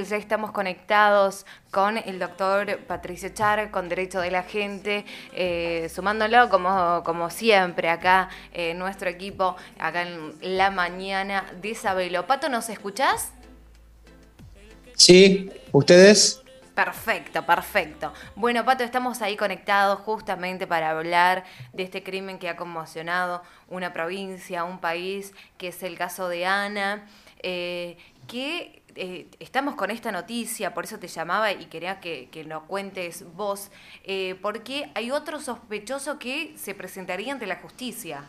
Ya 0.00 0.16
estamos 0.16 0.52
conectados 0.52 1.44
con 1.70 1.98
el 1.98 2.18
doctor 2.18 2.78
Patricio 2.86 3.28
Char, 3.28 3.70
con 3.70 3.90
Derecho 3.90 4.20
de 4.20 4.30
la 4.30 4.42
Gente, 4.42 5.04
eh, 5.34 5.90
sumándolo 5.94 6.48
como, 6.48 7.02
como 7.04 7.28
siempre 7.28 7.90
acá 7.90 8.30
en 8.54 8.78
nuestro 8.78 9.10
equipo, 9.10 9.54
acá 9.78 10.02
en 10.02 10.34
la 10.56 10.70
mañana 10.70 11.44
de 11.60 11.68
Isabelo. 11.70 12.26
Pato, 12.26 12.48
¿nos 12.48 12.70
escuchás? 12.70 13.32
Sí, 14.96 15.50
¿ustedes? 15.72 16.41
Perfecto, 16.74 17.44
perfecto. 17.44 18.12
Bueno, 18.34 18.64
Pato, 18.64 18.82
estamos 18.82 19.20
ahí 19.20 19.36
conectados 19.36 20.00
justamente 20.00 20.66
para 20.66 20.90
hablar 20.90 21.44
de 21.74 21.82
este 21.82 22.02
crimen 22.02 22.38
que 22.38 22.48
ha 22.48 22.56
conmocionado 22.56 23.42
una 23.68 23.92
provincia, 23.92 24.64
un 24.64 24.78
país, 24.78 25.34
que 25.58 25.68
es 25.68 25.82
el 25.82 25.98
caso 25.98 26.28
de 26.28 26.46
Ana, 26.46 27.06
eh, 27.42 27.98
que 28.26 28.82
eh, 28.94 29.26
estamos 29.38 29.74
con 29.74 29.90
esta 29.90 30.12
noticia, 30.12 30.72
por 30.72 30.84
eso 30.84 30.98
te 30.98 31.08
llamaba 31.08 31.52
y 31.52 31.66
quería 31.66 32.00
que, 32.00 32.28
que 32.30 32.44
lo 32.44 32.66
cuentes 32.66 33.24
vos, 33.36 33.70
eh, 34.04 34.36
porque 34.40 34.90
hay 34.94 35.10
otro 35.10 35.40
sospechoso 35.40 36.18
que 36.18 36.54
se 36.56 36.74
presentaría 36.74 37.34
ante 37.34 37.46
la 37.46 37.56
justicia. 37.56 38.24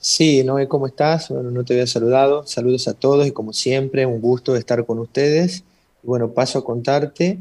Sí, 0.00 0.42
Noé, 0.42 0.68
¿cómo 0.68 0.86
estás? 0.86 1.28
Bueno, 1.28 1.50
no 1.50 1.64
te 1.64 1.74
había 1.74 1.86
saludado. 1.86 2.46
Saludos 2.46 2.86
a 2.88 2.94
todos 2.94 3.26
y 3.26 3.32
como 3.32 3.52
siempre, 3.52 4.06
un 4.06 4.20
gusto 4.20 4.56
estar 4.56 4.86
con 4.86 5.00
ustedes. 5.00 5.64
Bueno, 6.08 6.32
paso 6.32 6.60
a 6.60 6.64
contarte. 6.64 7.38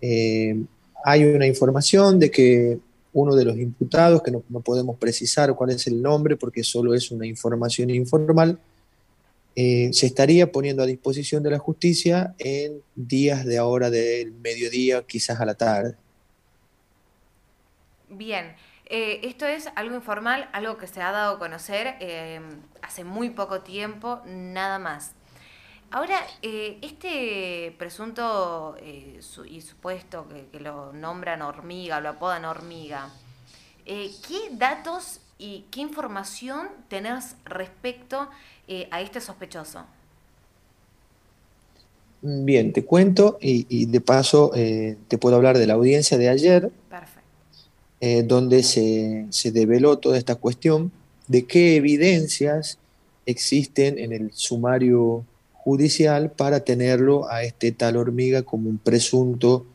Eh, 0.00 0.64
hay 1.04 1.24
una 1.24 1.46
información 1.46 2.18
de 2.18 2.30
que 2.30 2.78
uno 3.12 3.36
de 3.36 3.44
los 3.44 3.58
imputados, 3.58 4.22
que 4.22 4.30
no, 4.30 4.40
podemos 4.40 4.96
precisar 4.96 5.54
cuál 5.54 5.72
es 5.72 5.86
el 5.86 6.00
nombre 6.00 6.34
porque 6.34 6.64
solo 6.64 6.94
es 6.94 7.10
una 7.10 7.26
información 7.26 7.90
informal, 7.90 8.58
eh, 9.54 9.90
se 9.92 10.06
estaría 10.06 10.50
poniendo 10.50 10.82
a 10.82 10.86
disposición 10.86 11.42
de 11.42 11.50
la 11.50 11.58
justicia 11.58 12.34
en 12.38 12.80
días 12.94 13.44
de 13.44 13.58
ahora 13.58 13.90
del 13.90 14.32
mediodía, 14.32 15.02
quizás 15.02 15.38
a 15.38 15.44
la 15.44 15.54
tarde. 15.54 15.94
Bien, 18.08 18.56
eh, 18.86 19.20
esto 19.24 19.44
es 19.44 19.68
algo 19.74 19.94
informal, 19.94 20.48
algo 20.54 20.78
que 20.78 20.86
se 20.86 21.02
ha 21.02 21.12
dado 21.12 21.36
a 21.36 21.38
conocer 21.38 21.96
hace 22.80 23.04
muy 23.04 23.28
poco 23.28 23.60
tiempo, 23.60 24.22
nada 24.24 24.78
más. 24.78 25.12
Ahora, 25.90 26.20
este 26.42 27.74
presunto 27.78 28.76
y 28.82 29.60
supuesto 29.60 30.28
que, 30.28 30.46
que, 30.46 30.60
lo 30.60 30.92
nombran 30.92 31.42
hormiga, 31.42 32.00
lo 32.00 32.10
apodan 32.10 32.44
hormiga, 32.44 33.08
¿qué 33.84 34.38
datos 34.52 35.20
y 35.38 35.64
qué 35.70 35.80
información 35.80 36.68
tenés 36.88 37.36
respecto 37.44 38.28
eh, 38.68 38.88
a 38.90 39.00
este 39.00 39.20
sospechoso? 39.20 39.84
Bien, 42.22 42.72
te 42.72 42.84
cuento 42.84 43.38
y, 43.40 43.86
de 43.86 44.00
paso 44.00 44.50
eh, 44.54 44.96
te 45.08 45.18
puedo 45.18 45.36
hablar 45.36 45.58
de 45.58 45.66
la 45.66 45.74
audiencia 45.74 46.16
de 46.18 46.28
ayer, 46.28 46.70
eh, 48.00 48.22
donde 48.22 48.62
se, 48.62 49.26
se, 49.30 49.52
develó 49.52 49.98
toda 49.98 50.18
esta 50.18 50.34
cuestión 50.34 50.90
de 51.28 51.46
qué 51.46 51.76
evidencias 51.76 52.78
existen 53.26 53.98
en 53.98 54.12
el 54.12 54.32
sumario 54.32 55.24
judicial 55.66 56.30
para 56.30 56.60
tenerlo 56.60 57.28
a 57.28 57.42
este 57.42 57.72
tal 57.72 57.96
hormiga 57.96 58.44
como 58.44 58.70
un 58.70 58.78
presunto 58.78 59.66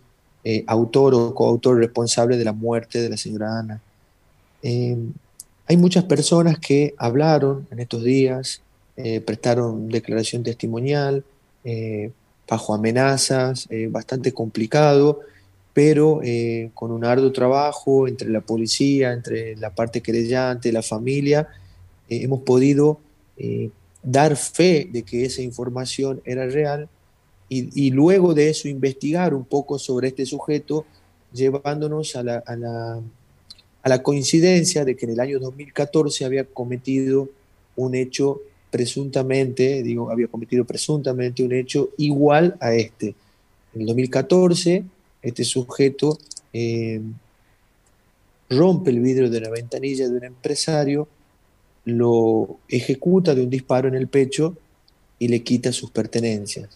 autor 0.66 1.14
o 1.14 1.36
coautor 1.36 1.78
responsable 1.78 2.38
de 2.38 2.46
la 2.46 2.54
muerte 2.54 3.02
de 3.02 3.10
la 3.10 3.18
señora 3.18 3.60
Ana. 3.60 3.82
hay 4.64 5.78
muchas 5.78 6.06
personas 6.06 6.58
que 6.58 6.96
hablaron 6.98 7.68
en 7.72 7.80
estos 7.80 8.06
días, 8.06 8.62
eh, 9.04 9.20
prestaron 9.20 9.90
declaración 9.90 10.44
testimonial 10.44 11.24
eh, 11.64 12.12
bajo 12.48 12.76
amenazas, 12.76 13.68
eh, 13.72 13.88
bastante 13.90 14.32
complicado, 14.32 15.22
pero 15.74 16.20
con 16.74 16.92
un 16.92 17.06
arduo 17.06 17.32
trabajo 17.32 18.06
entre 18.06 18.30
la 18.30 18.42
policía, 18.42 19.14
entre 19.14 19.56
la 19.56 19.74
parte 19.74 20.02
querellante, 20.02 20.72
la 20.74 20.82
familia, 20.82 21.48
hemos 22.10 22.42
podido 22.42 23.00
dar 24.04 24.36
fe 24.36 24.90
de 24.92 25.04
que 25.04 25.26
esa 25.26 25.42
información 25.42 26.22
era 26.26 26.48
real 26.48 26.90
y, 27.54 27.92
luego 27.92 28.34
de 28.34 28.50
eso 28.50 28.70
investigar 28.70 29.34
un 29.34 29.44
poco 29.44 29.78
sobre 29.78 30.08
este 30.08 30.26
sujeto, 30.26 30.86
llevándonos 31.34 32.16
a 32.16 32.24
la, 32.24 32.38
a 32.38 33.90
la, 33.90 34.04
coincidencia 34.04 34.86
de 34.86 34.96
que 34.96 35.06
en 35.06 35.12
el 35.12 35.20
año 35.20 35.38
2014 35.38 36.24
había 36.24 36.46
cometido 36.46 37.28
un 37.76 37.94
hecho 37.94 38.40
presuntamente, 38.70 39.84
digo, 39.84 40.10
había 40.10 40.28
cometido 40.28 40.64
presuntamente 40.64 41.44
un 41.44 41.52
hecho 41.52 41.90
igual 41.98 42.56
a 42.62 42.74
este. 42.74 43.16
En 43.74 43.82
el 43.82 43.88
2014, 43.88 44.86
este 45.22 45.44
sujeto 45.44 46.18
eh, 46.54 47.02
rompe 48.50 48.92
el 48.92 49.02
vidrio 49.02 49.30
de 49.30 49.42
la 49.42 49.50
ventanilla 49.50 50.08
de 50.08 50.16
un 50.16 50.24
empresario, 50.24 51.10
lo 51.86 52.58
ejecuta 52.68 53.36
de 53.36 53.44
un 53.44 53.50
disparo 53.50 53.88
en 53.88 53.96
el 53.96 54.08
pecho 54.08 54.56
y 55.20 55.28
le 55.28 55.44
quita 55.44 55.72
sus 55.72 55.92
pertenencias. 55.92 56.70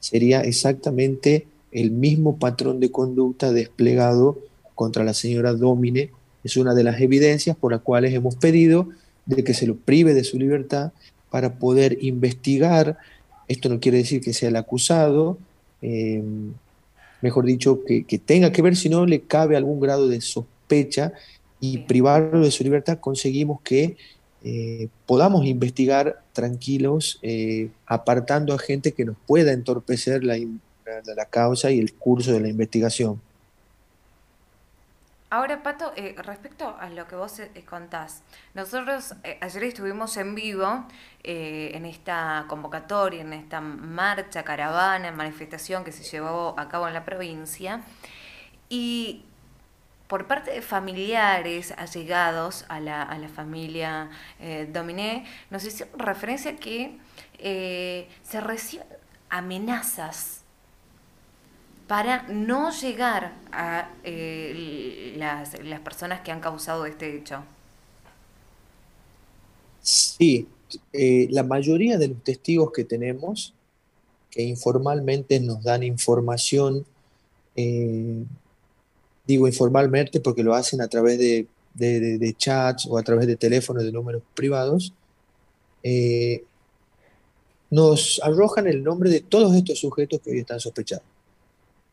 Sería 0.00 0.40
exactamente 0.42 1.46
el 1.72 1.90
mismo 1.90 2.36
patrón 2.36 2.80
de 2.80 2.90
conducta 2.90 3.52
desplegado 3.52 4.38
contra 4.74 5.04
la 5.04 5.14
señora 5.14 5.54
Domine. 5.54 6.10
Es 6.44 6.56
una 6.56 6.74
de 6.74 6.84
las 6.84 7.00
evidencias 7.00 7.56
por 7.56 7.72
las 7.72 7.80
cuales 7.80 8.14
hemos 8.14 8.36
pedido 8.36 8.88
de 9.26 9.42
que 9.44 9.54
se 9.54 9.66
lo 9.66 9.76
prive 9.76 10.14
de 10.14 10.24
su 10.24 10.38
libertad 10.38 10.92
para 11.30 11.54
poder 11.58 11.98
investigar. 12.00 12.98
Esto 13.48 13.68
no 13.68 13.80
quiere 13.80 13.98
decir 13.98 14.20
que 14.20 14.32
sea 14.32 14.50
el 14.50 14.56
acusado, 14.56 15.38
eh, 15.82 16.22
mejor 17.20 17.46
dicho, 17.46 17.82
que, 17.84 18.04
tenga 18.18 18.52
que 18.52 18.62
ver 18.62 18.76
si 18.76 18.88
no 18.88 19.06
le 19.06 19.22
cabe 19.22 19.56
algún 19.56 19.80
grado 19.80 20.08
de 20.08 20.20
sospecha 20.20 21.12
y 21.58 21.78
privarlo 21.78 22.40
de 22.40 22.50
su 22.50 22.62
libertad, 22.62 22.98
conseguimos 23.00 23.62
que 23.62 23.96
eh, 24.46 24.88
podamos 25.06 25.46
investigar 25.46 26.22
tranquilos, 26.34 27.18
eh, 27.22 27.70
apartando 27.86 28.52
a 28.52 28.58
gente 28.58 28.92
que 28.92 29.06
nos 29.06 29.16
pueda 29.26 29.52
entorpecer 29.52 30.22
la, 30.22 30.36
la 31.16 31.24
causa 31.24 31.70
y 31.70 31.78
el 31.78 31.94
curso 31.94 32.32
de 32.32 32.40
la 32.40 32.48
investigación. 32.48 33.22
Ahora, 35.30 35.62
Pato, 35.62 35.92
eh, 35.96 36.14
respecto 36.18 36.76
a 36.78 36.90
lo 36.90 37.08
que 37.08 37.16
vos 37.16 37.40
contás, 37.68 38.22
nosotros 38.52 39.14
ayer 39.40 39.64
estuvimos 39.64 40.16
en 40.18 40.34
vivo 40.34 40.86
en 41.22 41.86
esta 41.86 42.44
convocatoria, 42.46 43.22
en 43.22 43.32
esta 43.32 43.62
marcha, 43.62 44.44
caravana, 44.44 45.10
manifestación 45.10 45.84
que 45.84 45.90
se 45.90 46.04
llevó 46.04 46.54
a 46.58 46.68
cabo 46.68 46.86
en 46.86 46.92
la 46.92 47.04
provincia, 47.04 47.82
y 48.68 49.24
por 50.08 50.26
parte 50.26 50.50
de 50.50 50.62
familiares 50.62 51.72
allegados 51.76 52.64
a 52.68 52.80
la, 52.80 53.02
a 53.02 53.18
la 53.18 53.28
familia 53.28 54.10
Dominé, 54.72 55.24
nos 55.50 55.64
hicieron 55.64 55.98
referencia 55.98 56.56
que 56.56 56.98
se 57.38 58.40
reciben 58.40 58.86
amenazas 59.30 60.44
para 61.86 62.22
no 62.28 62.70
llegar 62.70 63.34
a 63.52 63.90
eh, 64.04 65.14
las, 65.16 65.50
personas 65.80 66.20
que 66.20 66.32
han 66.32 66.40
causado 66.40 66.86
este 66.86 67.16
hecho. 67.16 67.44
Sí, 69.82 70.48
eh, 70.92 71.28
la 71.30 71.42
mayoría 71.42 71.98
de 71.98 72.08
los 72.08 72.22
testigos 72.22 72.72
que 72.72 72.84
tenemos, 72.84 73.52
que 74.30 74.42
informalmente 74.42 75.40
nos 75.40 75.62
dan 75.62 75.82
información, 75.82 76.86
eh, 77.54 78.24
digo 79.26 79.48
informalmente 79.48 80.20
porque 80.20 80.42
lo 80.42 80.54
hacen 80.54 80.80
a 80.80 80.88
través 80.88 81.18
de, 81.18 81.46
de 81.74 82.34
chats 82.36 82.86
o 82.86 82.98
a 82.98 83.02
través 83.02 83.26
de 83.26 83.36
teléfonos 83.36 83.82
de 83.84 83.92
números 83.92 84.22
privados, 84.34 84.92
nos 87.70 88.20
arrojan 88.22 88.66
el 88.66 88.82
nombre 88.82 89.10
de 89.10 89.20
todos 89.20 89.54
estos 89.54 89.80
sujetos 89.80 90.20
que 90.20 90.30
hoy 90.30 90.38
están 90.38 90.60
sospechados 90.60 91.04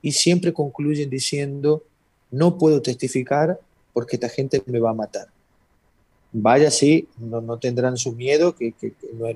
y 0.02 0.12
siempre 0.12 0.54
concluyen 0.54 1.10
diciendo, 1.10 1.84
no 2.32 2.58
puedo 2.58 2.82
testificar 2.82 3.60
porque 3.94 4.16
esta 4.16 4.30
gente 4.30 4.62
me 4.66 4.80
va 4.80 4.92
a 4.92 4.96
matar. 4.96 5.28
Vaya 6.34 6.72
sí, 6.72 7.10
no, 7.20 7.42
no 7.42 7.60
tendrán 7.60 7.98
su 7.98 8.14
miedo, 8.14 8.56
que, 8.56 8.72
que, 8.72 8.94
no, 9.14 9.28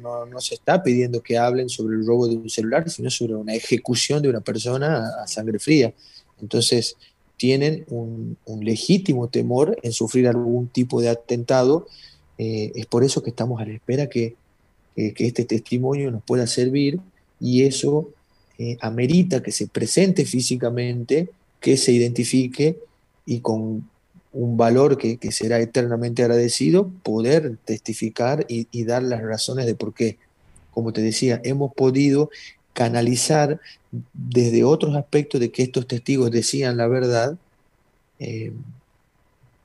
no, 0.00 0.26
no, 0.26 0.40
se 0.40 0.54
está 0.54 0.82
pidiendo 0.82 1.22
que 1.22 1.36
hablen 1.36 1.68
sobre 1.68 1.96
el 1.96 2.06
robo 2.06 2.26
de 2.26 2.36
un 2.36 2.48
celular, 2.48 2.88
sino 2.88 3.10
sobre 3.10 3.34
una 3.34 3.54
ejecución 3.54 4.22
de 4.22 4.30
una 4.30 4.40
persona 4.40 5.10
a, 5.22 5.26
sangre 5.26 5.58
fría. 5.58 5.92
Entonces, 6.40 6.96
tienen 7.38 7.86
un, 7.88 8.36
legítimo 8.60 9.28
temor 9.28 9.78
en 9.82 9.92
sufrir 9.92 10.28
algún 10.28 10.68
tipo 10.68 11.00
de 11.00 11.08
atentado. 11.08 11.86
Eh, 12.36 12.72
es 12.74 12.84
por 12.84 13.02
eso 13.04 13.22
que 13.22 13.30
estamos 13.30 13.60
a 13.60 13.64
la 13.64 13.72
espera 13.72 14.08
que, 14.08 14.36
que, 14.94 15.14
que 15.14 15.26
este 15.26 15.44
testimonio 15.44 16.10
nos 16.10 16.22
pueda 16.22 16.46
servir 16.46 17.00
y 17.40 17.62
eso 17.62 18.10
eh, 18.60 18.76
amerita 18.80 19.40
que 19.40 19.52
se 19.52 19.68
presente 19.68 20.24
físicamente, 20.24 21.30
que 21.60 21.76
se 21.76 21.92
identifique 21.92 22.76
y 23.24 23.38
con 23.38 23.88
un 24.32 24.56
valor 24.56 24.98
que, 24.98 25.16
será 25.30 25.60
eternamente 25.60 26.22
agradecido, 26.22 26.90
poder 27.04 27.56
testificar 27.64 28.44
y, 28.48 28.66
dar 28.84 29.04
las 29.04 29.22
razones 29.22 29.64
de 29.64 29.76
por 29.76 29.94
qué. 29.94 30.18
como 30.72 30.92
te 30.92 31.02
decía, 31.02 31.40
hemos 31.44 31.72
podido 31.72 32.30
canalizar 32.78 33.58
desde 34.12 34.62
otros 34.62 34.94
aspectos 34.94 35.40
de 35.40 35.50
que 35.50 35.64
estos 35.64 35.84
testigos 35.84 36.30
decían 36.30 36.76
la 36.76 36.86
verdad, 36.86 37.36
eh, 38.20 38.52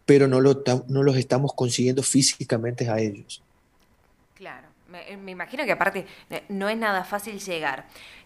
pero 0.07 0.27
no, 0.27 0.41
los 0.41 1.15
estamos 1.15 1.53
consiguiendo 1.53 2.01
físicamente 2.01 2.89
a 2.89 2.97
ellos. 2.97 3.43
Claro, 4.33 4.67
me, 4.89 5.15
me 5.17 5.29
imagino 5.29 5.63
que 5.63 5.73
aparte 5.73 6.07
eh, 6.31 6.41
no 6.49 6.69
es 6.69 6.77
nada 6.77 7.03
fácil 7.03 7.39
llegar. 7.39 7.85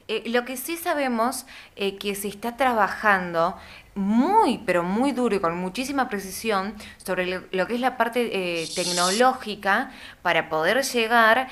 Eh, 0.09 0.23
lo 0.27 0.45
que 0.45 0.55
sí 0.55 0.77
sabemos 0.77 1.45
eh, 1.75 1.97
que 1.97 2.15
se 2.15 2.29
está 2.29 2.55
trabajando 2.55 3.57
muy, 3.93 4.59
pero 4.59 4.81
muy 4.83 5.11
duro 5.11 5.35
y 5.35 5.39
con 5.39 5.57
muchísima 5.57 6.07
precisión 6.07 6.75
sobre 6.97 7.25
lo, 7.25 7.67
que 7.67 7.75
es 7.75 7.81
la 7.81 7.97
parte 7.97 8.61
eh, 8.61 8.67
tecnológica 8.73 9.91
para 10.21 10.47
poder 10.47 10.81
llegar 10.83 11.49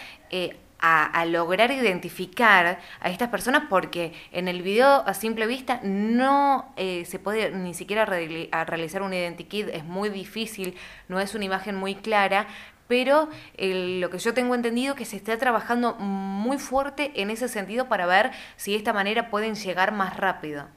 a, 0.80 1.26
lograr 1.26 1.72
identificar 1.72 2.80
a 3.00 3.10
estas 3.10 3.30
personas 3.30 3.64
porque 3.70 4.14
en 4.32 4.48
el 4.48 4.62
video 4.62 5.04
a 5.08 5.14
simple 5.14 5.48
vista 5.48 5.80
no 5.84 6.74
se 6.76 7.20
puede 7.20 7.52
ni 7.52 7.74
siquiera 7.74 8.06
realizar 8.06 9.02
un 9.02 9.14
identikit, 9.14 9.70
es 9.70 9.84
muy 9.84 10.10
difícil, 10.10 10.76
no 11.08 11.20
es 11.20 11.34
una 11.34 11.46
imagen 11.46 11.76
muy 11.76 11.96
clara, 11.96 12.48
pero 12.88 13.30
lo 13.58 14.10
que 14.10 14.20
yo 14.20 14.34
tengo 14.34 14.54
entendido 14.54 14.94
es 14.94 14.98
que 14.98 15.06
se 15.06 15.18
está 15.18 15.38
trabajando 15.38 15.96
muy 15.96 16.58
fuerte 16.58 17.12
en 17.16 17.30
ese 17.30 17.48
sentido 17.48 17.88
para 17.88 18.06
ver 18.06 18.32
si 18.56 18.72
de 18.72 18.78
esta 18.78 18.94
manera 18.94 19.30
pueden 19.30 19.56
llegar 19.56 19.92
más 19.92 20.18
rápido. 20.18 20.68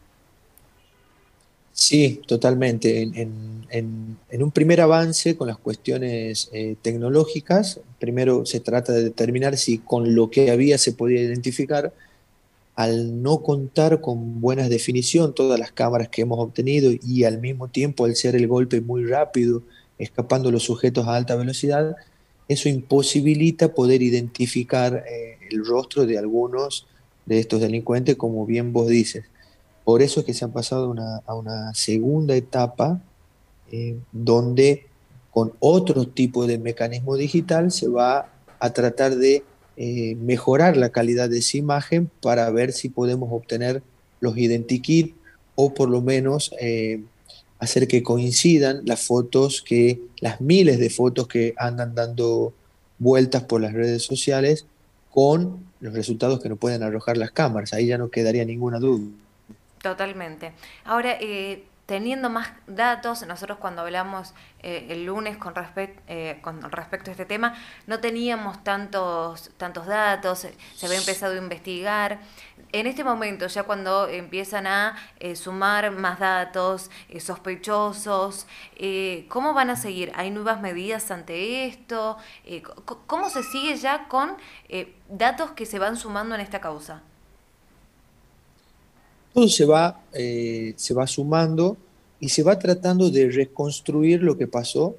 Sí, 1.78 2.20
totalmente. 2.26 3.02
En, 3.02 4.18
un 4.42 4.50
primer 4.50 4.80
avance 4.80 5.36
con 5.36 5.46
las 5.46 5.58
cuestiones 5.58 6.50
eh, 6.52 6.74
tecnológicas, 6.82 7.80
primero 8.00 8.44
se 8.46 8.58
trata 8.60 8.92
de 8.92 9.04
determinar 9.04 9.56
si 9.56 9.78
con 9.78 10.14
lo 10.14 10.28
que 10.28 10.50
había 10.50 10.76
se 10.76 10.92
podía 10.92 11.22
identificar. 11.22 11.92
Al 12.74 13.22
no 13.22 13.42
contar 13.42 14.00
con 14.00 14.40
buena 14.40 14.68
definición 14.68 15.34
todas 15.34 15.58
las 15.60 15.70
cámaras 15.72 16.08
que 16.08 16.22
hemos 16.22 16.40
obtenido 16.40 16.90
y 17.02 17.24
al 17.24 17.40
mismo 17.40 17.68
tiempo 17.68 18.04
al 18.06 18.16
ser 18.16 18.34
el 18.34 18.48
golpe 18.48 18.80
muy 18.80 19.04
rápido, 19.04 19.62
escapando 19.98 20.50
los 20.50 20.64
sujetos 20.64 21.06
a 21.06 21.14
alta 21.14 21.36
velocidad, 21.36 21.96
eso 22.48 22.68
imposibilita 22.68 23.72
poder 23.74 24.02
identificar 24.02 25.04
eh, 25.08 25.38
el 25.50 25.64
rostro 25.64 26.06
de 26.06 26.18
algunos 26.18 26.86
de 27.24 27.38
estos 27.38 27.60
delincuentes, 27.60 28.16
como 28.16 28.46
bien 28.46 28.72
vos 28.72 28.88
dices. 28.88 29.24
Por 29.88 30.02
eso 30.02 30.20
es 30.20 30.26
que 30.26 30.34
se 30.34 30.44
han 30.44 30.52
pasado 30.52 30.94
a 31.24 31.34
una 31.34 31.72
segunda 31.72 32.36
etapa 32.36 33.00
eh, 33.72 33.96
donde 34.12 34.84
con 35.30 35.54
otro 35.60 36.06
tipo 36.06 36.46
de 36.46 36.58
mecanismo 36.58 37.16
digital 37.16 37.72
se 37.72 37.88
va 37.88 38.30
a 38.60 38.70
tratar 38.74 39.16
de 39.16 39.44
eh, 39.78 40.14
mejorar 40.16 40.76
la 40.76 40.90
calidad 40.90 41.30
de 41.30 41.38
esa 41.38 41.56
imagen 41.56 42.10
para 42.20 42.50
ver 42.50 42.72
si 42.74 42.90
podemos 42.90 43.30
obtener 43.32 43.82
los 44.20 44.36
identikits 44.36 45.14
o 45.54 45.72
por 45.72 45.88
lo 45.88 46.02
menos 46.02 46.50
hacer 47.58 47.88
que 47.88 48.02
coincidan 48.02 48.82
las 48.84 49.00
fotos 49.00 49.62
que, 49.66 50.02
las 50.20 50.42
miles 50.42 50.78
de 50.78 50.90
fotos 50.90 51.28
que 51.28 51.54
andan 51.56 51.94
dando 51.94 52.52
vueltas 52.98 53.44
por 53.44 53.62
las 53.62 53.72
redes 53.72 54.02
sociales 54.02 54.66
con 55.10 55.64
los 55.80 55.94
resultados 55.94 56.40
que 56.42 56.50
nos 56.50 56.58
pueden 56.58 56.82
arrojar 56.82 57.16
las 57.16 57.30
cámaras. 57.30 57.72
Ahí 57.72 57.86
ya 57.86 57.96
no 57.96 58.10
quedaría 58.10 58.44
ninguna 58.44 58.80
duda. 58.80 59.06
Totalmente. 59.82 60.52
Ahora, 60.84 61.16
eh, 61.20 61.68
teniendo 61.88 62.28
más 62.28 62.50
datos, 62.66 63.26
nosotros 63.26 63.56
cuando 63.56 63.80
hablamos 63.80 64.34
eh, 64.62 64.88
el 64.90 65.06
lunes 65.06 65.38
con, 65.38 65.54
eh, 66.06 66.38
con 66.42 66.70
respecto 66.70 67.10
a 67.10 67.12
este 67.12 67.24
tema, 67.24 67.54
no 67.86 67.98
teníamos 67.98 68.62
tantos, 68.62 69.50
tantos 69.56 69.86
datos, 69.86 70.46
se 70.76 70.86
había 70.86 70.98
empezado 70.98 71.32
a 71.32 71.38
investigar. 71.38 72.20
En 72.72 72.86
este 72.86 73.04
momento, 73.04 73.46
ya 73.46 73.62
cuando 73.62 74.06
empiezan 74.06 74.66
a 74.66 74.96
eh, 75.18 75.34
sumar 75.34 75.90
más 75.92 76.18
datos, 76.18 76.90
sospechosos, 77.20 78.46
¿cómo 79.30 79.54
van 79.54 79.70
a 79.70 79.76
seguir? 79.76 80.12
¿Hay 80.14 80.30
nuevas 80.30 80.60
medidas 80.60 81.10
ante 81.10 81.64
esto? 81.64 82.18
¿Cómo 83.06 83.30
se 83.30 83.42
sigue 83.42 83.78
ya 83.78 84.08
con 84.08 84.36
datos 85.08 85.52
que 85.52 85.64
se 85.64 85.78
van 85.78 85.96
sumando 85.96 86.34
en 86.34 86.42
esta 86.42 86.60
causa? 86.60 87.00
Todo 89.38 89.48
se 89.48 89.66
va, 89.66 90.02
eh, 90.14 90.74
se 90.74 90.94
va 90.94 91.06
sumando 91.06 91.76
y 92.18 92.30
se 92.30 92.42
va 92.42 92.58
tratando 92.58 93.08
de 93.08 93.30
reconstruir 93.30 94.20
lo 94.20 94.36
que 94.36 94.48
pasó 94.48 94.96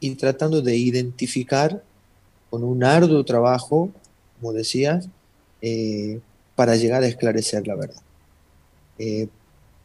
y 0.00 0.16
tratando 0.16 0.60
de 0.62 0.76
identificar 0.76 1.80
con 2.50 2.64
un 2.64 2.82
arduo 2.82 3.24
trabajo, 3.24 3.92
como 4.40 4.52
decías, 4.52 5.08
eh, 5.62 6.18
para 6.56 6.74
llegar 6.74 7.04
a 7.04 7.06
esclarecer 7.06 7.68
la 7.68 7.76
verdad. 7.76 8.02
Eh, 8.98 9.28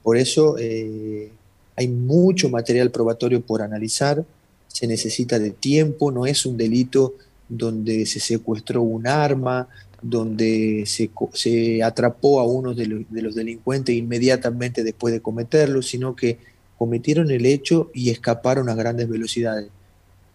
por 0.02 0.18
eso 0.18 0.56
hay 0.56 1.88
mucho 1.88 2.50
material 2.50 2.90
probatorio 2.90 3.42
por 3.42 3.62
analizar, 3.62 4.26
se 4.70 4.88
necesita 4.88 5.38
de 5.38 5.52
tiempo, 5.52 6.12
no 6.12 6.26
es 6.26 6.48
un 6.48 6.58
delito 6.58 7.14
donde 7.48 8.08
se 8.08 8.20
secuestró 8.20 8.82
un 8.82 9.06
arma, 9.06 9.68
donde 10.08 10.84
se, 10.86 11.84
atrapó 11.84 12.40
a 12.40 12.46
uno 12.46 12.76
de 12.76 12.86
los, 12.86 13.36
delincuentes 13.36 13.96
inmediatamente 13.96 14.84
después 14.84 15.12
de 15.12 15.22
cometerlo, 15.22 15.82
sino 15.82 16.16
que 16.16 16.38
cometieron 16.78 17.32
el 17.32 17.46
hecho 17.48 17.90
y 17.94 18.12
escaparon 18.12 18.70
a 18.70 18.76
grandes 18.76 19.10
velocidades. 19.10 19.70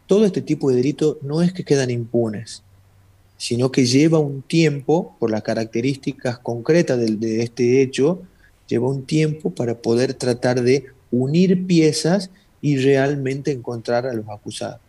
Todo 0.08 0.24
este 0.24 0.42
tipo 0.42 0.70
de 0.70 0.76
delitos 0.76 1.18
no 1.22 1.40
es 1.40 1.52
que 1.52 1.64
quedan 1.64 1.90
impunes, 1.90 2.64
sino 3.36 3.70
que 3.70 3.86
lleva 3.86 4.18
un 4.18 4.42
tiempo, 4.42 5.14
por 5.20 5.30
las 5.30 5.44
características 5.44 6.40
concretas 6.40 6.98
de, 6.98 7.16
de 7.16 7.42
este 7.42 7.80
hecho, 7.80 8.22
lleva 8.66 8.88
un 8.88 9.04
tiempo 9.06 9.50
para 9.50 9.78
poder 9.78 10.14
tratar 10.14 10.62
de 10.62 10.86
unir 11.12 11.66
piezas 11.66 12.30
y 12.60 12.76
realmente 12.78 13.52
encontrar 13.52 14.04
a 14.06 14.14
los 14.14 14.28
acusados. 14.28 14.80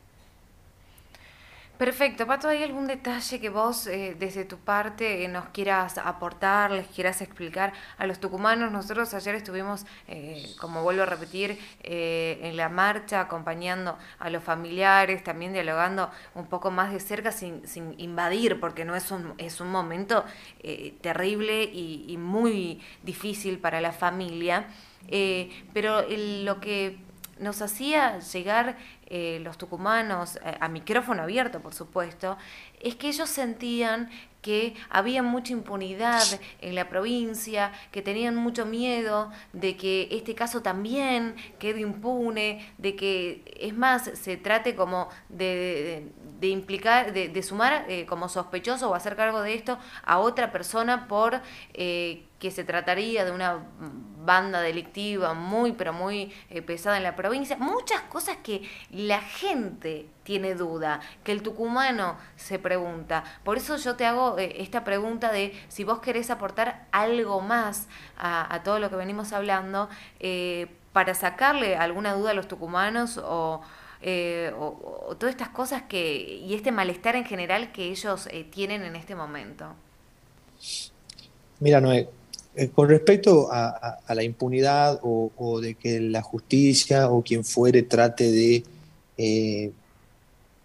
Perfecto. 1.81 2.27
Pato, 2.27 2.47
¿hay 2.47 2.61
algún 2.61 2.85
detalle 2.85 3.39
que 3.39 3.49
vos 3.49 3.87
eh, 3.87 4.15
desde 4.19 4.45
tu 4.45 4.59
parte 4.59 5.27
nos 5.27 5.45
quieras 5.47 5.97
aportar, 5.97 6.69
les 6.69 6.85
quieras 6.85 7.23
explicar 7.23 7.73
a 7.97 8.05
los 8.05 8.19
tucumanos? 8.19 8.71
Nosotros 8.71 9.11
ayer 9.15 9.33
estuvimos, 9.33 9.87
eh, 10.07 10.45
como 10.59 10.83
vuelvo 10.83 11.01
a 11.01 11.05
repetir, 11.07 11.57
eh, 11.81 12.37
en 12.43 12.55
la 12.55 12.69
marcha 12.69 13.21
acompañando 13.21 13.97
a 14.19 14.29
los 14.29 14.43
familiares, 14.43 15.23
también 15.23 15.53
dialogando 15.53 16.11
un 16.35 16.45
poco 16.45 16.69
más 16.69 16.93
de 16.93 16.99
cerca 16.99 17.31
sin, 17.31 17.67
sin 17.67 17.99
invadir, 17.99 18.59
porque 18.59 18.85
no 18.85 18.95
es 18.95 19.09
un, 19.09 19.33
es 19.39 19.59
un 19.59 19.71
momento 19.71 20.23
terrible 21.01 21.63
y, 21.63 22.05
y, 22.07 22.17
muy 22.17 22.79
difícil 23.01 23.57
para 23.57 23.81
la 23.81 23.91
familia. 23.91 24.67
pero 25.73 26.05
lo 26.07 26.61
que 26.61 27.10
nos 27.41 27.61
hacía 27.61 28.19
llegar 28.19 28.77
eh, 29.07 29.39
los 29.43 29.57
tucumanos, 29.57 30.37
eh, 30.37 30.55
a 30.59 30.69
micrófono 30.69 31.23
abierto 31.23 31.59
por 31.59 31.73
supuesto, 31.73 32.37
es 32.79 32.95
que 32.95 33.09
ellos 33.09 33.29
sentían 33.29 34.09
que 34.41 34.75
había 34.89 35.21
mucha 35.21 35.53
impunidad 35.53 36.23
en 36.61 36.75
la 36.75 36.87
provincia, 36.87 37.73
que 37.91 38.01
tenían 38.01 38.35
mucho 38.35 38.65
miedo 38.65 39.31
de 39.53 39.75
que 39.75 40.07
este 40.11 40.33
caso 40.33 40.61
también 40.61 41.35
quede 41.59 41.81
impune, 41.81 42.73
de 42.77 42.95
que, 42.95 43.43
es 43.59 43.75
más, 43.75 44.09
se 44.13 44.37
trate 44.37 44.75
como 44.75 45.09
de, 45.29 46.11
implicar, 46.41 47.13
de, 47.13 47.43
sumar 47.43 47.85
eh, 47.87 48.05
como 48.07 48.29
sospechoso 48.29 48.89
o 48.89 48.95
hacer 48.95 49.15
cargo 49.15 49.41
de 49.41 49.53
esto 49.53 49.77
a 50.03 50.19
otra 50.19 50.51
persona 50.51 51.07
por 51.07 51.41
que 51.73 52.49
se 52.49 52.63
trataría 52.63 53.23
de 53.23 53.31
una 53.31 53.59
banda 54.25 54.61
delictiva 54.61 55.33
muy, 55.33 55.71
pero 55.73 55.93
muy 55.93 56.33
eh, 56.49 56.61
pesada 56.61 56.97
en 56.97 57.03
la 57.03 57.15
provincia. 57.15 57.57
Muchas 57.57 58.01
cosas 58.01 58.37
que 58.43 58.69
la 58.91 59.19
gente 59.19 60.07
tiene 60.23 60.55
duda, 60.55 61.01
que 61.23 61.31
el 61.31 61.41
tucumano 61.41 62.17
se 62.35 62.59
pregunta. 62.59 63.23
Por 63.43 63.57
eso 63.57 63.77
yo 63.77 63.95
te 63.95 64.05
hago 64.05 64.37
eh, 64.37 64.61
esta 64.61 64.83
pregunta 64.83 65.31
de 65.31 65.53
si 65.67 65.83
vos 65.83 65.99
querés 65.99 66.29
aportar 66.29 66.85
algo 66.91 67.41
más 67.41 67.87
a, 68.17 68.61
todo 68.63 68.79
lo 68.79 68.89
que 68.89 68.95
venimos 68.95 69.33
hablando 69.33 69.89
eh, 70.19 70.67
para 70.93 71.13
sacarle 71.13 71.75
alguna 71.75 72.13
duda 72.13 72.31
a 72.31 72.33
los 72.33 72.47
tucumanos 72.47 73.19
o... 73.23 73.61
todas 75.19 75.29
estas 75.29 75.49
cosas 75.49 75.83
que 75.83 76.39
y 76.47 76.55
este 76.55 76.71
malestar 76.71 77.15
en 77.15 77.23
general 77.23 77.71
que 77.71 77.83
ellos 77.91 78.27
tienen 78.49 78.83
en 78.83 78.95
este 78.95 79.15
momento. 79.15 79.75
Mira, 81.59 81.79
Noé, 81.79 82.09
eh, 82.55 82.69
con 82.69 82.89
respecto 82.89 83.47
a, 83.51 83.99
la 84.13 84.23
impunidad 84.23 84.99
o, 85.03 85.59
de 85.61 85.75
que 85.75 85.99
la 86.01 86.21
justicia 86.21 87.09
o 87.09 87.21
quien 87.21 87.45
fuere 87.45 87.83
trate 87.83 88.29
de 88.29 88.63
eh, 89.17 89.71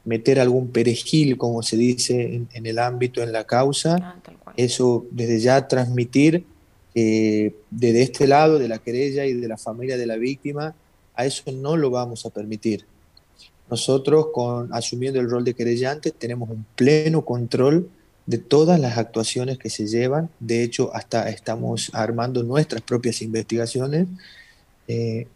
meter 0.04 0.40
algún 0.40 0.68
perejil, 0.68 1.36
como 1.36 1.62
se 1.62 1.76
dice 1.76 2.42
en, 2.52 2.66
el 2.66 2.78
ámbito, 2.78 3.22
en 3.22 3.32
la 3.32 3.44
causa, 3.44 3.96
ah, 4.02 4.52
eso 4.56 5.06
desde 5.10 5.38
ya 5.38 5.68
transmitir 5.68 6.44
que 6.92 7.54
desde 7.70 8.02
este 8.02 8.26
lado 8.26 8.58
de 8.58 8.68
la 8.68 8.78
querella 8.78 9.26
y 9.26 9.34
de 9.34 9.48
la 9.48 9.58
familia 9.58 9.96
de 9.96 10.06
la 10.06 10.16
víctima, 10.16 10.74
a 11.14 11.26
eso 11.26 11.52
no 11.52 11.76
lo 11.76 11.90
vamos 11.90 12.26
a 12.26 12.30
permitir. 12.30 12.84
Nosotros, 13.70 14.28
con, 14.32 14.72
asumiendo 14.72 15.20
el 15.20 15.28
rol 15.28 15.44
de 15.44 15.54
querellante, 15.54 16.10
tenemos 16.10 16.50
un 16.50 16.64
pleno 16.74 17.24
control 17.24 17.90
de 18.26 18.38
todas 18.38 18.78
las 18.80 18.99
actuaciones 18.99 19.59
que 19.59 19.71
se 19.71 19.87
llevan. 19.87 20.28
De 20.40 20.62
hecho, 20.62 20.95
hasta 20.95 21.28
estamos 21.30 21.90
armando 21.95 22.42
nuestras 22.42 22.83
propias 22.83 23.23
investigaciones. 23.23 24.09
Eh, 24.88 25.28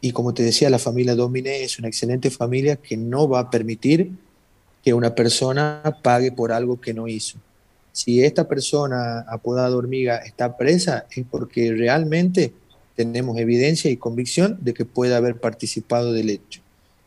y 0.00 0.12
como 0.12 0.34
te 0.34 0.42
decía, 0.42 0.68
la 0.68 0.78
familia 0.78 1.14
Domine 1.14 1.62
es 1.62 1.78
una 1.78 1.88
excelente 1.88 2.30
familia 2.30 2.76
que 2.76 2.96
no 2.96 3.28
va 3.28 3.40
a 3.40 3.50
permitir 3.50 4.10
que 4.84 4.92
una 4.92 5.14
persona 5.14 5.98
pague 6.02 6.30
por 6.30 6.52
algo 6.52 6.78
que 6.78 6.92
no 6.92 7.08
hizo. 7.08 7.38
Si 7.92 8.22
esta 8.22 8.46
persona 8.46 9.20
apodada 9.20 9.74
hormiga 9.74 10.16
está 10.18 10.56
presa 10.58 11.06
es 11.10 11.24
porque 11.30 11.72
realmente 11.72 12.52
tenemos 12.96 13.38
evidencia 13.38 13.90
y 13.90 13.96
convicción 13.96 14.58
de 14.60 14.74
que 14.74 14.84
puede 14.84 15.14
haber 15.14 15.36
participado 15.36 16.12
del 16.12 16.28
hecho. 16.28 16.60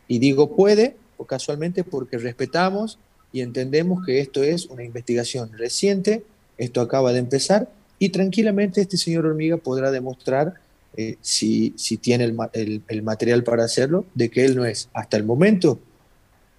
Y 0.08 0.18
digo 0.18 0.56
puede, 0.56 0.96
o 1.16 1.24
casualmente 1.24 1.84
porque 1.84 2.18
respetamos 2.18 2.98
y 3.32 3.40
entendemos 3.40 4.04
que 4.04 4.20
esto 4.20 4.42
es 4.42 4.66
una 4.66 4.84
investigación 4.84 5.52
reciente, 5.56 6.24
esto 6.56 6.80
acaba 6.80 7.12
de 7.12 7.18
empezar 7.18 7.70
y 7.98 8.10
tranquilamente 8.10 8.80
este 8.80 8.96
señor 8.96 9.26
hormiga 9.26 9.56
podrá 9.56 9.90
demostrar 9.90 10.54
eh, 10.96 11.16
si, 11.20 11.74
si, 11.76 11.96
tiene 11.96 12.24
el, 12.24 12.82
el, 12.88 13.02
material 13.02 13.44
para 13.44 13.64
hacerlo, 13.64 14.04
de 14.14 14.30
que 14.30 14.44
él 14.44 14.56
no 14.56 14.64
es. 14.64 14.88
Hasta 14.92 15.16
el 15.16 15.24
momento 15.24 15.78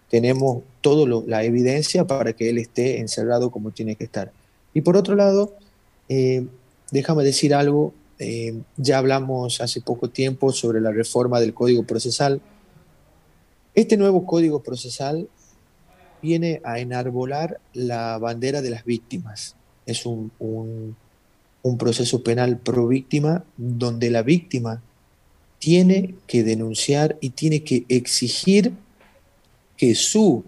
tenemos 0.09 0.63
toda 0.81 1.23
la 1.27 1.43
evidencia 1.43 2.05
para 2.05 2.33
que 2.33 2.49
él 2.49 2.57
esté 2.57 2.99
encerrado 2.99 3.51
como 3.51 3.71
tiene 3.71 3.95
que 3.95 4.05
estar. 4.05 4.31
Y 4.73 4.81
por 4.81 4.97
otro 4.97 5.15
lado, 5.15 5.55
eh, 6.07 6.45
déjame 6.91 7.23
decir 7.23 7.53
algo, 7.53 7.93
eh, 8.17 8.61
ya 8.77 8.97
hablamos 8.97 9.61
hace 9.61 9.81
poco 9.81 10.09
tiempo 10.09 10.51
sobre 10.51 10.81
la 10.81 10.91
reforma 10.91 11.39
del 11.39 11.53
Código 11.53 11.83
Procesal. 11.83 12.41
Este 13.75 13.97
nuevo 13.97 14.25
Código 14.25 14.61
Procesal 14.61 15.27
viene 16.21 16.61
a 16.63 16.79
enarbolar 16.79 17.59
la 17.73 18.17
bandera 18.17 18.61
de 18.61 18.69
las 18.69 18.85
víctimas. 18.85 19.55
Es 19.85 20.05
un 20.05 20.31
un 21.61 21.77
proceso 21.77 22.23
penal 22.23 22.57
pro 22.57 22.87
víctima 22.87 23.43
donde 23.57 24.09
la 24.09 24.23
víctima 24.23 24.81
tiene 25.59 26.15
que 26.25 26.43
denunciar 26.43 27.17
y 27.19 27.31
tiene 27.31 27.63
que 27.63 27.85
exigir 27.89 28.71
que 29.75 29.95
su 29.95 30.43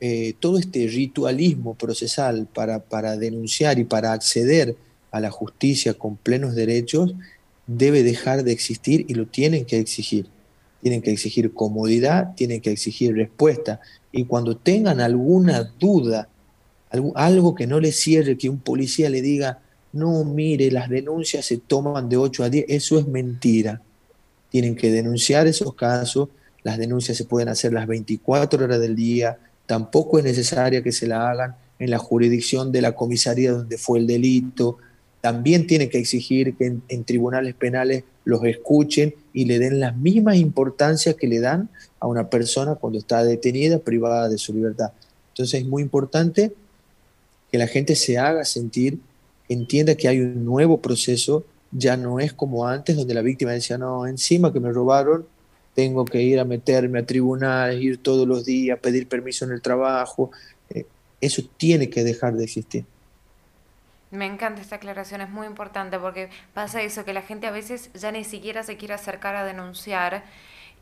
eh, 0.00 0.34
todo 0.40 0.58
este 0.58 0.86
ritualismo 0.88 1.74
procesal 1.74 2.48
para, 2.52 2.80
para 2.80 3.16
denunciar 3.16 3.78
y 3.78 3.84
para 3.84 4.12
acceder 4.12 4.74
a 5.10 5.20
la 5.20 5.30
justicia 5.30 5.94
con 5.94 6.16
plenos 6.16 6.54
derechos 6.54 7.14
debe 7.66 8.02
dejar 8.02 8.42
de 8.42 8.52
existir 8.52 9.04
y 9.08 9.14
lo 9.14 9.26
tienen 9.26 9.64
que 9.64 9.78
exigir. 9.78 10.26
Tienen 10.82 11.00
que 11.00 11.12
exigir 11.12 11.54
comodidad, 11.54 12.34
tienen 12.34 12.60
que 12.60 12.70
exigir 12.70 13.14
respuesta. 13.14 13.80
Y 14.10 14.24
cuando 14.24 14.56
tengan 14.56 15.00
alguna 15.00 15.62
duda, 15.78 16.28
algo, 17.14 17.54
que 17.54 17.66
no 17.66 17.80
les 17.80 17.98
cierre, 17.98 18.36
que 18.36 18.50
un 18.50 18.58
policía 18.58 19.08
le 19.08 19.22
diga, 19.22 19.60
no, 19.92 20.24
mire, 20.24 20.70
las 20.70 20.88
denuncias 20.88 21.46
se 21.46 21.58
toman 21.58 22.08
de 22.08 22.16
8 22.16 22.44
a 22.44 22.50
10, 22.50 22.64
eso 22.68 22.98
es 22.98 23.06
mentira. 23.06 23.80
Tienen 24.50 24.76
que 24.76 24.90
denunciar 24.90 25.46
esos 25.46 25.74
casos, 25.74 26.28
las 26.62 26.78
denuncias 26.78 27.16
se 27.16 27.24
pueden 27.24 27.48
hacer 27.48 27.72
las 27.72 27.86
24 27.86 28.64
horas 28.64 28.80
del 28.80 28.94
día, 28.94 29.38
tampoco 29.66 30.18
es 30.18 30.24
necesaria 30.24 30.82
que 30.82 30.92
se 30.92 31.06
la 31.06 31.30
hagan 31.30 31.56
en 31.78 31.90
la 31.90 31.98
jurisdicción 31.98 32.70
de 32.72 32.82
la 32.82 32.92
comisaría 32.92 33.52
donde 33.52 33.78
fue 33.78 33.98
el 33.98 34.06
delito, 34.06 34.78
también 35.20 35.66
tiene 35.66 35.88
que 35.88 35.98
exigir 35.98 36.56
que 36.56 36.76
en, 36.88 37.04
tribunales 37.04 37.54
penales 37.54 38.04
los 38.24 38.44
escuchen 38.44 39.14
y 39.32 39.46
le 39.46 39.58
den 39.58 39.80
las 39.80 39.96
mismas 39.96 40.36
importancias 40.36 41.16
que 41.16 41.26
le 41.26 41.40
dan 41.40 41.68
a 42.00 42.06
una 42.06 42.28
persona 42.30 42.76
cuando 42.76 42.98
está 42.98 43.24
detenida, 43.24 43.78
privada 43.78 44.28
de 44.28 44.38
su 44.38 44.52
libertad. 44.52 44.92
Entonces 45.30 45.60
es 45.60 45.66
muy 45.66 45.82
importante 45.82 46.52
que 47.50 47.58
la 47.58 47.66
gente 47.66 47.96
se 47.96 48.18
haga 48.18 48.44
sentir 48.44 48.98
entienda 49.52 49.94
que 49.94 50.08
hay 50.08 50.20
un 50.20 50.44
nuevo 50.44 50.80
proceso, 50.80 51.44
ya 51.70 51.96
no 51.96 52.20
es 52.20 52.32
como 52.32 52.66
antes, 52.66 52.96
donde 52.96 53.14
la 53.14 53.22
víctima 53.22 53.52
decía, 53.52 53.78
no, 53.78 54.06
encima 54.06 54.52
que 54.52 54.60
me 54.60 54.72
robaron, 54.72 55.26
tengo 55.74 56.04
que 56.04 56.22
ir 56.22 56.38
a 56.38 56.44
meterme 56.44 57.00
a 57.00 57.06
tribunales, 57.06 57.82
ir 57.82 57.98
todos 57.98 58.26
los 58.26 58.44
días, 58.44 58.78
pedir 58.78 59.08
permiso 59.08 59.44
en 59.44 59.52
el 59.52 59.62
trabajo. 59.62 60.30
Eh, 60.68 60.84
eso 61.20 61.42
tiene 61.56 61.88
que 61.88 62.04
dejar 62.04 62.36
de 62.36 62.44
existir. 62.44 62.84
Me 64.12 64.26
encanta 64.26 64.60
esta 64.60 64.76
aclaración, 64.76 65.22
es 65.22 65.30
muy 65.30 65.46
importante 65.46 65.98
porque 65.98 66.28
pasa 66.52 66.82
eso, 66.82 67.02
que 67.06 67.14
la 67.14 67.22
gente 67.22 67.46
a 67.46 67.50
veces 67.50 67.90
ya 67.94 68.12
ni 68.12 68.24
siquiera 68.24 68.62
se 68.62 68.76
quiere 68.76 68.92
acercar 68.92 69.34
a 69.36 69.44
denunciar 69.44 70.22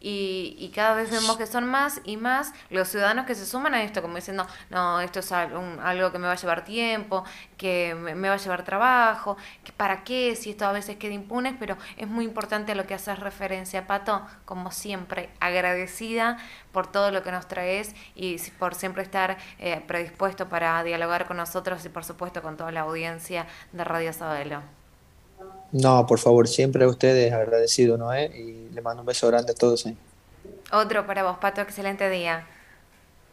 y, 0.00 0.56
y, 0.58 0.70
cada 0.70 0.94
vez 0.94 1.10
vemos 1.10 1.36
que 1.36 1.46
son 1.46 1.66
más 1.66 2.00
y 2.04 2.16
más 2.16 2.54
los 2.70 2.88
ciudadanos 2.88 3.26
que 3.26 3.34
se 3.34 3.44
suman 3.44 3.74
a 3.74 3.82
esto, 3.82 4.00
como 4.00 4.16
diciendo, 4.16 4.46
no, 4.70 5.00
esto 5.00 5.20
es 5.20 5.30
algo, 5.30 6.10
que 6.10 6.18
me 6.18 6.26
va 6.26 6.32
a 6.32 6.36
llevar 6.36 6.64
tiempo, 6.64 7.24
que 7.58 7.94
me, 7.94 8.28
va 8.28 8.34
a 8.34 8.38
llevar 8.38 8.64
trabajo, 8.64 9.36
que 9.62 9.72
para 9.72 10.02
qué, 10.02 10.34
si 10.36 10.50
esto 10.50 10.64
a 10.64 10.72
veces 10.72 10.96
queda 10.96 11.12
impune, 11.12 11.54
pero 11.58 11.76
es 11.98 12.08
muy 12.08 12.24
importante 12.24 12.72
a 12.72 12.74
lo 12.74 12.86
que 12.86 12.94
haces 12.94 13.18
referencia, 13.18 13.86
Pato, 13.86 14.26
como 14.46 14.70
siempre, 14.70 15.30
agradecida 15.38 16.38
por 16.72 16.86
todo 16.86 17.10
lo 17.10 17.22
que 17.22 17.30
nos 17.32 17.46
traes 17.46 17.94
y 18.14 18.38
por 18.58 18.74
siempre 18.74 19.02
estar 19.02 19.36
eh, 19.58 19.82
predispuesto 19.86 20.48
para 20.48 20.82
dialogar 20.82 21.26
con 21.26 21.36
nosotros 21.36 21.84
y 21.84 21.90
por 21.90 22.04
supuesto 22.04 22.40
con 22.40 22.56
toda 22.56 22.72
la 22.72 22.80
audiencia 22.80 23.46
de 23.72 23.84
Radio 23.84 24.12
Sabelo. 24.12 24.79
No, 25.72 26.06
por 26.06 26.18
favor, 26.18 26.48
siempre 26.48 26.84
a 26.84 26.88
ustedes 26.88 27.32
agradecido, 27.32 27.96
¿no? 27.96 28.16
Y 28.18 28.68
le 28.72 28.80
mando 28.80 29.02
un 29.02 29.06
beso 29.06 29.28
grande 29.28 29.52
a 29.52 29.54
todos. 29.54 29.86
¿eh? 29.86 29.96
Otro 30.72 31.06
para 31.06 31.22
vos, 31.22 31.38
Pato, 31.38 31.60
excelente 31.60 32.08
día. 32.10 32.46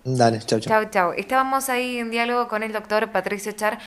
Dale, 0.04 0.40
chau, 0.40 0.60
chau. 0.60 0.84
Chau, 0.84 0.90
chau. 0.90 1.14
Estábamos 1.18 1.68
ahí 1.70 1.98
en 1.98 2.10
diálogo 2.12 2.48
con 2.48 2.64
el 2.64 2.72
doctor 2.72 3.12
Patricio 3.12 3.52
Char. 3.52 3.76